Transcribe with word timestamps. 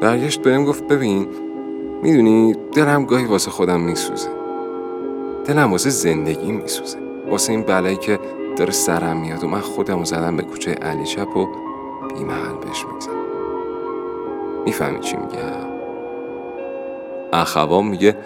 برگشت 0.00 0.42
بهم 0.42 0.64
گفت 0.64 0.84
ببین 0.84 1.26
می‌دونی 2.02 2.56
دلم 2.72 3.04
گاهی 3.04 3.24
واسه 3.24 3.50
خودم 3.50 3.80
میسوزه. 3.80 4.28
دلم 5.46 5.72
واسه 5.72 5.90
زندگی 5.90 6.52
میسوزه. 6.52 6.98
واسه 7.30 7.52
این 7.52 7.62
بلایی 7.62 7.96
که 7.96 8.18
داره 8.56 8.72
سرم 8.72 9.16
میاد 9.16 9.44
و 9.44 9.48
من 9.48 9.60
خودم 9.60 9.98
رو 9.98 10.04
زدم 10.04 10.36
به 10.36 10.42
کوچه 10.42 10.72
علی 10.72 11.04
چپ 11.04 11.36
و 11.36 11.48
بیمحل 12.14 12.54
بهش 12.64 12.84
میگذم 12.86 13.10
می‌فهمی 14.64 15.00
چی 15.00 15.16
میگم؟ 15.16 15.74
اخوام 17.32 17.88
میگه 17.88 18.16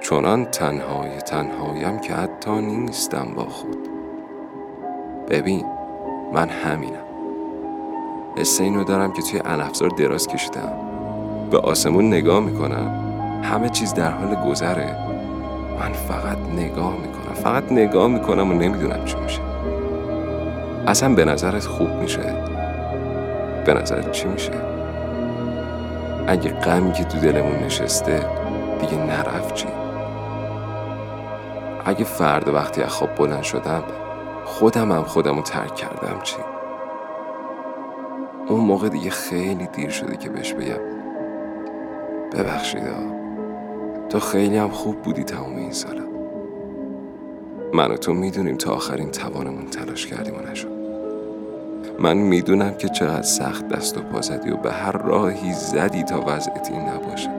چونان 0.00 0.44
تنهای 0.44 1.18
تنهایم 1.18 1.98
که 1.98 2.12
حتی 2.12 2.50
نیستم 2.50 3.28
با 3.36 3.44
خود. 3.44 3.88
ببین 5.28 5.66
من 6.32 6.48
همینم. 6.48 7.04
حس 8.36 8.60
اینو 8.60 8.84
دارم 8.84 9.12
که 9.12 9.22
توی 9.22 9.38
علفزار 9.38 9.88
دراز 9.88 10.28
کشیدم. 10.28 10.93
به 11.50 11.58
آسمون 11.58 12.06
نگاه 12.06 12.40
می‌کنم. 12.40 13.00
همه 13.42 13.68
چیز 13.68 13.94
در 13.94 14.10
حال 14.10 14.34
گذره. 14.34 14.96
من 15.80 15.92
فقط 15.92 16.38
نگاه 16.56 16.92
می‌کنم. 16.92 17.34
فقط 17.34 17.72
نگاه 17.72 18.08
می‌کنم 18.08 18.50
و 18.50 18.54
نمی‌دونم 18.54 19.04
چی 19.04 19.16
میشه. 19.16 19.40
اصلا 20.86 21.14
به 21.14 21.24
نظرت 21.24 21.66
خوب 21.66 21.90
میشه؟ 21.90 22.34
به 23.66 23.74
نظرت 23.74 24.12
چی 24.12 24.28
میشه؟ 24.28 24.52
اگه 26.26 26.50
غمی 26.50 26.92
که 26.92 27.04
تو 27.04 27.18
دلمون 27.18 27.58
نشسته 27.58 28.26
دیگه 28.80 28.96
نرفت 28.96 29.54
چی 29.54 29.68
اگه 31.86 32.04
فردا 32.04 32.52
وقتی 32.52 32.82
از 32.82 32.90
خواب 32.90 33.14
بلند 33.14 33.42
شدم 33.42 33.82
خودم 34.44 34.92
هم 34.92 35.02
خودم 35.02 35.40
ترک 35.40 35.74
کردم 35.74 36.20
چی؟ 36.22 36.36
اون 38.48 38.60
موقع 38.60 38.88
دیگه 38.88 39.10
خیلی 39.10 39.66
دیر 39.66 39.90
شده 39.90 40.16
که 40.16 40.28
بهش 40.28 40.52
بگم. 40.52 40.93
ببخشید 42.34 42.82
تو 44.08 44.20
خیلی 44.20 44.56
هم 44.56 44.68
خوب 44.68 45.02
بودی 45.02 45.24
تمام 45.24 45.56
این 45.56 45.72
سالا. 45.72 46.04
من 47.72 47.90
و 47.90 47.96
تو 47.96 48.12
می‌دونیم 48.12 48.56
تا 48.56 48.72
آخرین 48.72 49.10
توانمون 49.10 49.66
تلاش 49.66 50.06
کردیم 50.06 50.34
و 50.34 50.50
نشد. 50.50 50.74
من 51.98 52.16
می‌دونم 52.16 52.74
که 52.74 52.88
چقدر 52.88 53.22
سخت 53.22 53.68
دست 53.68 53.98
و 53.98 54.00
پا 54.00 54.20
زدی 54.20 54.50
و 54.50 54.56
به 54.56 54.72
هر 54.72 54.92
راهی 54.92 55.52
زدی 55.52 56.02
تا 56.02 56.24
وضعیت 56.26 56.68
این 56.70 56.80
نباشه. 56.80 57.30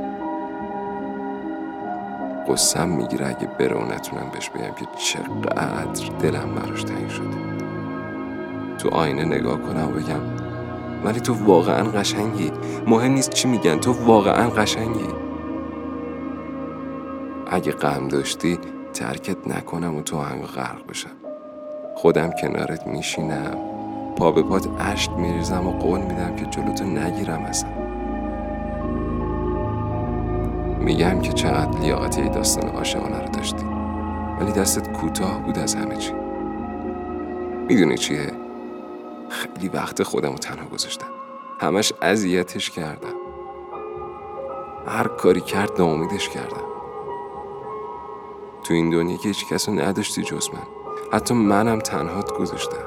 قسم 2.50 2.90
می‌گیره 2.90 3.28
اگه 3.28 3.48
بره 3.60 3.76
و 3.76 3.94
نتونم 3.94 4.30
بهش 4.34 4.50
بگم 4.50 4.74
که 4.80 4.86
چقدر 4.98 6.18
دلم 6.20 6.56
براش 6.56 6.84
تنگ 6.84 7.10
شده. 7.10 7.38
تو 8.78 8.90
آینه 8.90 9.26
نگاه 9.26 9.62
کنم 9.62 9.88
و 9.88 9.92
بگم 9.92 10.45
ولی 11.04 11.20
تو 11.20 11.34
واقعا 11.34 11.84
قشنگی. 11.84 12.52
مهم 12.88 13.12
نیست 13.12 13.30
چی 13.30 13.48
میگن 13.48 13.78
تو 13.78 13.92
واقعا 14.06 14.50
قشنگی. 14.50 15.08
اگه 17.48 17.72
غم 17.72 18.08
داشتی 18.08 18.60
ترکت 18.94 19.48
نکنم 19.48 19.96
و 19.96 20.02
تو 20.02 20.20
هنگ 20.20 20.44
غرق 20.44 20.88
بشم. 20.90 21.10
خودم 21.96 22.32
کنارت 22.42 22.88
میشینم 22.88 23.58
پا 24.18 24.32
به 24.32 24.44
پات 24.44 24.68
اشک 24.80 25.12
میریزم 25.12 25.68
و 25.68 25.72
قول 25.72 26.00
میدم 26.00 26.36
که 26.36 26.46
جلوتو 26.46 26.86
نگیرم 26.86 27.42
اصلا. 27.42 27.70
میگم 30.80 31.20
که 31.20 31.34
چقدر 31.34 31.80
لیاقتی 31.80 32.22
ای 32.22 32.30
داستان 32.30 32.70
عاشقانه 32.70 33.20
رو 33.20 33.30
داشتی. 33.30 33.66
ولی 34.40 34.52
دستت 34.52 34.92
کوتاه 34.92 35.44
بود 35.44 35.60
از 35.60 35.76
همه 35.76 35.96
چی. 35.96 36.14
می‌دونی 37.68 37.98
چیه؟ 37.98 38.45
خیلی 39.30 39.70
وقت 39.70 40.04
خودم 40.04 40.32
رو 40.32 40.38
تنها 40.38 40.66
گذاشتم. 40.66 41.08
همش 41.60 41.94
اذیتش 42.02 42.70
کردم. 42.70 43.16
هر 44.88 45.08
کاری 45.08 45.42
کرد 45.42 45.72
ناامیدش 45.80 46.30
کردم. 46.30 46.64
تو 48.64 48.74
این 48.74 48.90
دنیا 48.90 49.18
که 49.18 49.28
هیچ 49.28 49.48
کس 49.48 49.70
رو 49.70 49.76
نداشتی 49.76 50.24
جز 50.24 50.50
من. 50.54 50.64
حتی 51.14 51.34
منم 51.34 51.80
تنهات 51.80 52.38
گذاشتم. 52.38 52.78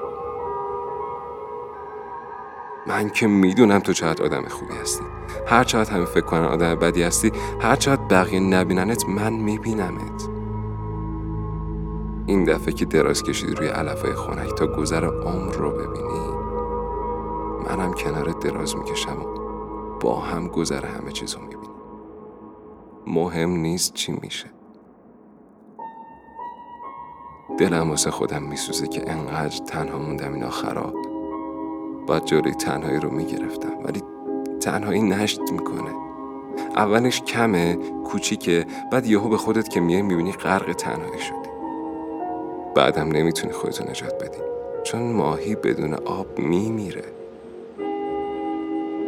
من 2.87 3.11
که 3.11 3.27
می‌دونم 3.27 3.79
تو 3.79 3.93
چقدر 3.93 4.25
آدم 4.25 4.49
خوبی 4.49 4.75
هستی. 4.75 5.05
هر 5.47 5.65
چقدر 5.65 5.93
همه 5.93 6.05
فکر 6.05 6.25
کنن 6.25 6.45
آدم 6.45 6.75
بدی 6.75 7.03
هستی 7.03 7.33
هر 7.61 7.77
چقدر 7.77 8.03
بقیه 8.03 8.41
نبیننت 8.41 9.09
من 9.09 9.33
میبینمت. 9.33 10.28
این 12.29 12.45
دفعه 12.45 12.73
که 12.73 12.85
دراز 12.85 13.23
کشیدی 13.23 13.55
روی 13.55 13.69
علفای 13.69 14.15
خونک 14.15 14.55
تا 14.55 14.67
گذر 14.67 15.05
عمر 15.05 15.53
رو 15.53 15.71
ببینی 15.71 16.29
منم 17.69 17.93
کنارت 17.93 18.41
دراز 18.41 18.77
می‌کشم 18.77 19.21
و 19.23 19.25
با 20.01 20.21
هم 20.21 20.49
گذر 20.49 20.87
همه 20.87 21.13
چیز 21.13 21.35
رو 21.35 21.41
می‌بینیم 21.41 21.71
مهم 23.07 23.51
نیست 23.51 23.95
چی 23.95 24.13
میشه. 24.13 24.47
دلم 27.59 27.91
واسه 27.91 28.11
خودم 28.11 28.43
میسوزه 28.43 28.87
که 28.87 29.11
انقدر 29.11 29.65
تنها 29.65 29.99
موندم 29.99 30.35
این 30.35 30.45
آخرا. 30.45 30.93
باید 32.07 32.25
جلوی 32.25 32.55
تنهایی 32.55 33.01
رو 33.01 33.11
می‌گرفتم 33.11 33.73
ولی 33.85 34.03
تنهایی 34.61 35.03
نشت 35.03 35.53
می‌کنه. 35.53 35.91
اولش 36.77 37.23
کمه 37.23 37.79
کوچیکه 38.05 38.67
بعد 38.93 39.07
یهو 39.07 39.29
به 39.29 39.37
خودت 39.37 39.69
که 39.69 39.81
میای 39.81 40.03
می‌بینی 40.03 40.33
غرق 40.33 40.73
تنهایی 40.73 41.21
شدی 41.21 41.38
بعدم 42.75 43.09
نمی‌تونی 43.09 43.53
خودتو 43.53 43.91
نجات 43.91 44.25
بدی. 44.25 44.39
چون 44.83 45.13
ماهی 45.13 45.55
بدون 45.55 45.95
آب 45.95 46.39
میمیره. 46.39 47.05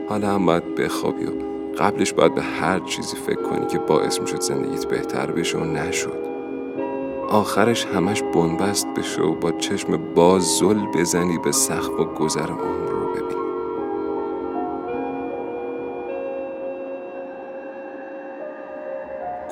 حالا 0.08 0.28
هم 0.28 0.46
باید 0.46 0.74
بخوابی 0.74 1.24
و 1.24 1.30
قبلش 1.78 2.12
باید 2.12 2.34
به 2.34 2.42
هر 2.42 2.78
چیزی 2.78 3.16
فکر 3.16 3.42
کنی 3.42 3.66
که 3.66 3.78
باعث 3.78 4.20
می‌شد 4.20 4.40
زندگیت 4.40 4.86
بهتر 4.86 5.30
بشه 5.30 5.58
و 5.58 5.64
نشد. 5.64 6.30
آخرش 7.28 7.86
همش 7.86 8.22
بنبست 8.22 8.86
بشه 8.96 9.22
و 9.22 9.34
با 9.34 9.52
چشم 9.52 10.14
باز 10.14 10.42
زل 10.42 10.86
بزنی 10.94 11.38
به 11.38 11.52
سخت 11.52 11.90
و 11.90 12.04
گذر 12.04 12.46
عمر 12.46 12.90
رو 12.90 13.12
ببینی. 13.12 13.40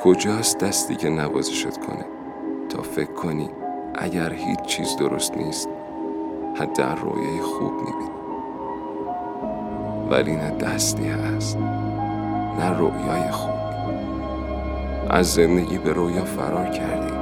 کجاست 0.03 0.59
دستی 0.59 0.97
که 0.97 1.09
نوازشت 1.09 1.87
کنه؟ 1.87 2.07
تا 2.69 2.83
فکر 2.83 3.13
کنی 3.13 3.51
اگر 4.01 4.33
هیچ 4.33 4.61
چیز 4.63 4.97
درست 4.97 5.37
نیست 5.37 5.69
حد 6.61 6.73
در 6.73 6.95
رویای 6.95 7.41
خوب 7.41 7.73
می‌بینی. 7.73 8.11
ولی 10.11 10.37
نه 10.37 10.51
دستی 10.51 11.09
هست 11.09 11.59
نه 12.59 12.79
رویای 12.79 13.31
خوب. 13.31 13.55
از 15.11 15.35
زندگی 15.35 15.79
به 15.79 15.93
رویا 15.93 16.25
فرار 16.25 16.67
کردی 16.67 17.13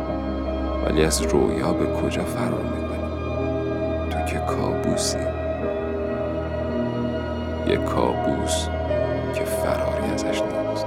ولی 0.87 1.05
از 1.05 1.23
رویا 1.23 1.73
به 1.73 1.87
کجا 2.03 2.25
فرار 2.25 2.63
می‌کنی؟ 2.63 3.09
تو 4.11 4.25
که 4.25 4.39
کابوسی. 4.39 5.19
یه 7.67 7.77
کابوس 7.77 8.69
که 9.35 9.45
فراری 9.45 10.13
ازش 10.15 10.43
نیست. 10.43 10.87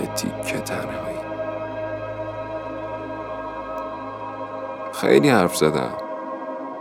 یه 0.00 0.06
تیکه 0.06 0.58
تنهایی. 0.58 1.31
خیلی 5.02 5.28
حرف 5.28 5.56
زدم. 5.56 5.92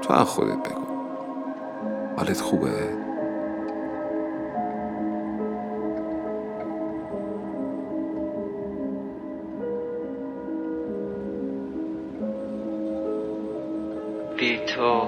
تو 0.01 0.13
از 0.13 0.29
خودت 0.29 0.69
بگو. 0.69 0.81
حالت 2.17 2.41
خوبه؟ 2.41 2.69
بی 14.37 14.59
تو 14.65 15.07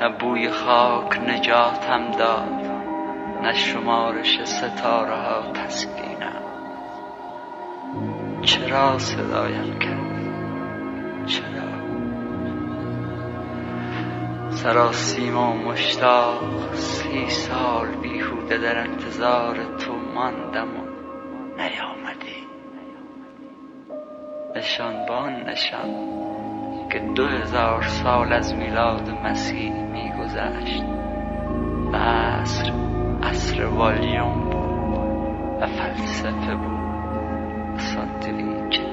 نه 0.00 0.08
بوی 0.18 0.50
خاک 0.50 1.20
نجاتم 1.20 2.10
داد 2.18 2.48
نه 3.42 3.52
شمارش 3.52 4.44
ستاره 4.44 5.16
ها 5.16 5.52
تسکینم. 5.52 6.42
چرا 8.42 8.98
صدایم 8.98 9.78
کرد؟ 9.78 10.15
سراسیما 14.66 15.52
مشتاق 15.52 16.74
سی 16.74 17.30
سال 17.30 17.86
بیهوده 17.88 18.58
در 18.58 18.78
انتظار 18.78 19.76
تو 19.78 19.92
ماندم 20.14 20.68
و 20.76 20.82
نیامدی. 21.56 22.46
نشانبان 24.56 25.32
نشان 25.32 25.90
که 26.92 26.98
دو 27.14 27.26
هزار 27.26 27.82
سال 27.82 28.32
از 28.32 28.54
میلاد 28.54 29.10
مسیح 29.10 29.72
میگذشت. 29.72 30.84
و 31.92 31.96
عصر 31.96 32.72
عصر 33.22 33.64
والیوم 33.64 34.50
بود 34.50 35.62
و 35.62 35.66
فلسفه 35.66 36.54
بود. 36.54 36.76
و 37.76 38.85